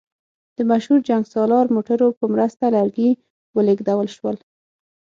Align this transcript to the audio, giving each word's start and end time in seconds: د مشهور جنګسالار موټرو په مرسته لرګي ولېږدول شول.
د 0.57 0.59
مشهور 0.71 0.99
جنګسالار 1.09 1.65
موټرو 1.75 2.07
په 2.19 2.25
مرسته 2.33 2.65
لرګي 2.75 3.09
ولېږدول 3.55 4.07
شول. 4.15 4.35